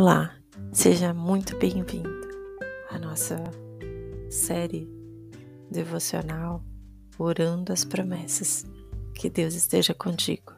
[0.00, 0.32] Olá,
[0.70, 2.08] seja muito bem-vindo
[2.88, 3.36] à nossa
[4.30, 4.88] série
[5.68, 6.62] devocional
[7.18, 8.64] Orando as Promessas.
[9.12, 10.52] Que Deus esteja contigo.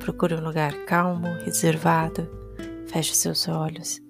[0.00, 2.28] Procure um lugar calmo, reservado,
[2.88, 4.00] feche seus olhos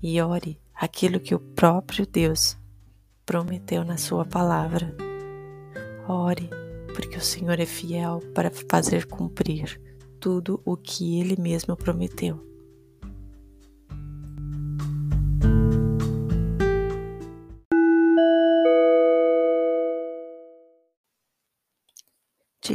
[0.00, 2.56] e ore aquilo que o próprio Deus
[3.24, 4.94] prometeu na Sua palavra.
[6.06, 6.48] Ore,
[6.94, 9.82] porque o Senhor é fiel para fazer cumprir
[10.20, 12.46] tudo o que Ele mesmo prometeu.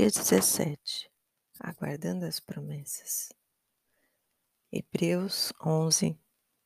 [0.01, 1.11] Dia 17
[1.59, 3.31] Aguardando as promessas.
[4.71, 6.19] Hebreus 11,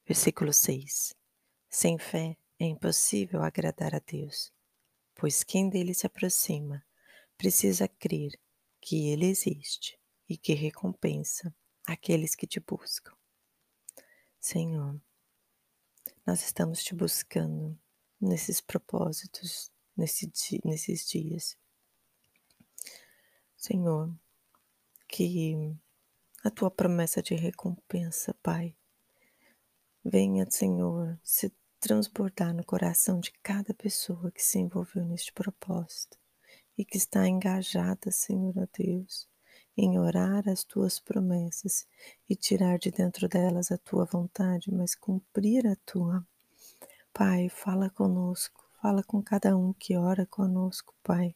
[0.08, 1.14] versículo 6
[1.70, 4.54] Sem fé é impossível agradar a Deus,
[5.14, 6.82] pois quem dele se aproxima
[7.38, 8.40] precisa crer
[8.80, 9.99] que ele existe
[10.30, 11.54] e que recompensa
[11.86, 13.12] aqueles que te buscam.
[14.40, 14.98] Senhor,
[16.26, 17.77] nós estamos te buscando
[18.18, 20.32] nesses propósitos, nesse,
[20.64, 21.58] nesses dias.
[23.66, 24.13] Senhor,
[25.08, 25.76] que
[26.44, 28.76] a tua promessa de recompensa, Pai,
[30.04, 36.16] venha, Senhor, se transbordar no coração de cada pessoa que se envolveu neste propósito
[36.77, 39.27] e que está engajada, Senhor, ó Deus,
[39.76, 41.88] em orar as tuas promessas
[42.30, 46.24] e tirar de dentro delas a tua vontade, mas cumprir a tua.
[47.12, 51.36] Pai, fala conosco, fala com cada um que ora conosco, Pai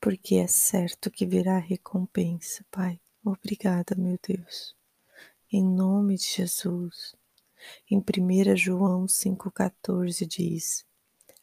[0.00, 2.98] porque é certo que virá recompensa, Pai.
[3.22, 4.74] Obrigada, meu Deus.
[5.52, 7.14] Em nome de Jesus.
[7.90, 10.86] Em 1 João 5,14 diz: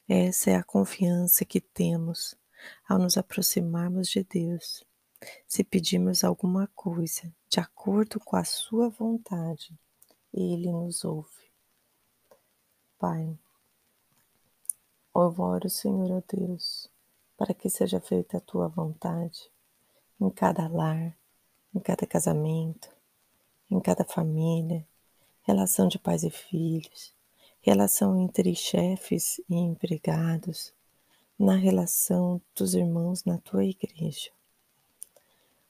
[0.09, 2.35] Essa é a confiança que temos
[2.87, 4.83] ao nos aproximarmos de Deus.
[5.47, 9.77] Se pedirmos alguma coisa de acordo com a Sua vontade,
[10.33, 11.51] Ele nos ouve.
[12.97, 13.37] Pai,
[15.15, 16.89] eu oro, Senhor, ó Deus,
[17.37, 19.49] para que seja feita a tua vontade
[20.19, 21.15] em cada lar,
[21.73, 22.89] em cada casamento,
[23.69, 24.85] em cada família,
[25.43, 27.13] relação de pais e filhos,
[27.61, 30.73] relação entre chefes e empregados,
[31.37, 34.31] na relação dos irmãos na tua igreja.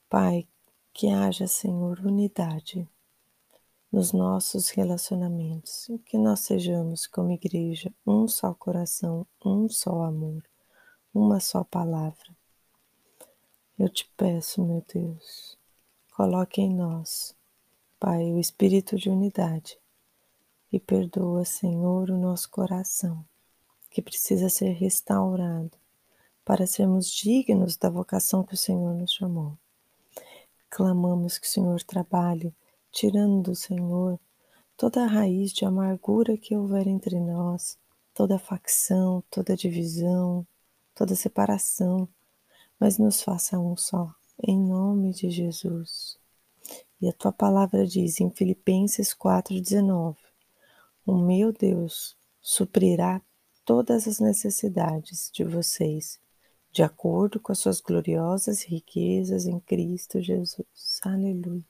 [0.08, 0.48] Pai,
[0.94, 2.88] que haja, Senhor, unidade
[3.92, 10.42] nos nossos relacionamentos, que nós sejamos como igreja um só coração, um só amor
[11.18, 12.36] uma só palavra.
[13.76, 15.58] Eu te peço, meu Deus,
[16.14, 17.34] coloque em nós,
[17.98, 19.76] Pai, o espírito de unidade
[20.72, 23.24] e perdoa, Senhor, o nosso coração,
[23.90, 25.76] que precisa ser restaurado
[26.44, 29.58] para sermos dignos da vocação que o Senhor nos chamou.
[30.70, 32.54] Clamamos que o Senhor trabalhe,
[32.92, 34.20] tirando do Senhor
[34.76, 37.76] toda a raiz de amargura que houver entre nós,
[38.14, 40.46] toda facção, toda divisão,
[40.98, 42.08] toda separação,
[42.76, 46.18] mas nos faça um só, em nome de Jesus.
[47.00, 50.16] E a tua palavra diz em Filipenses 4,19:
[51.06, 53.22] O meu Deus suprirá
[53.64, 56.18] todas as necessidades de vocês,
[56.72, 60.66] de acordo com as suas gloriosas riquezas em Cristo Jesus.
[61.02, 61.64] Aleluia.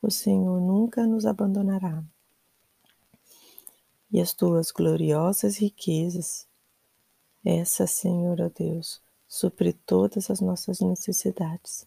[0.00, 2.04] O Senhor nunca nos abandonará.
[4.12, 6.46] E as tuas gloriosas riquezas
[7.46, 11.86] essa, Senhor, ó Deus, supre todas as nossas necessidades.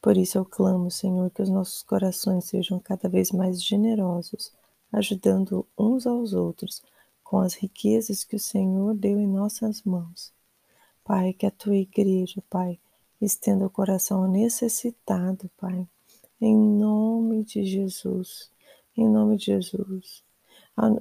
[0.00, 4.52] Por isso eu clamo, Senhor, que os nossos corações sejam cada vez mais generosos,
[4.92, 6.80] ajudando uns aos outros
[7.24, 10.32] com as riquezas que o Senhor deu em nossas mãos.
[11.02, 12.78] Pai, que a tua igreja, Pai,
[13.20, 15.84] estenda o coração necessitado, Pai,
[16.40, 18.52] em nome de Jesus,
[18.96, 20.22] em nome de Jesus.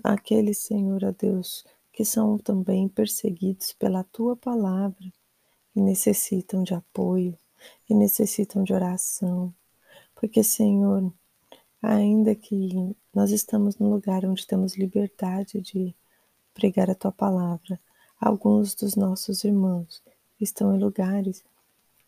[0.03, 1.63] Aquele, Senhor, ó Deus,
[1.95, 5.13] que são também perseguidos pela tua palavra
[5.73, 7.37] e necessitam de apoio
[7.89, 9.53] e necessitam de oração.
[10.13, 11.09] Porque, Senhor,
[11.81, 15.95] ainda que nós estamos num lugar onde temos liberdade de
[16.53, 17.79] pregar a tua palavra,
[18.19, 20.03] alguns dos nossos irmãos
[20.37, 21.45] estão em lugares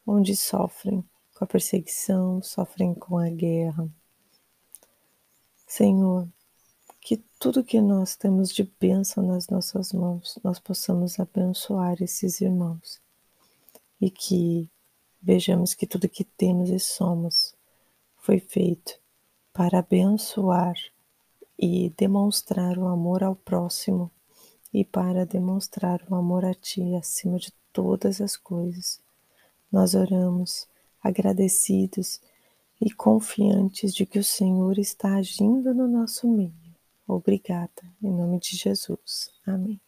[0.06, 1.02] onde sofrem
[1.34, 3.90] com a perseguição, sofrem com a guerra.
[5.66, 6.28] Senhor,
[7.08, 13.00] que tudo que nós temos de bênção nas nossas mãos, nós possamos abençoar esses irmãos
[14.02, 14.70] e que
[15.22, 17.56] vejamos que tudo que temos e somos
[18.18, 19.00] foi feito
[19.54, 20.76] para abençoar
[21.58, 24.12] e demonstrar o amor ao próximo
[24.74, 29.00] e para demonstrar o amor a Ti acima de todas as coisas.
[29.72, 30.68] Nós oramos
[31.02, 32.20] agradecidos
[32.82, 36.67] e confiantes de que o Senhor está agindo no nosso meio.
[37.08, 39.32] Obrigada, em nome de Jesus.
[39.46, 39.80] Amém.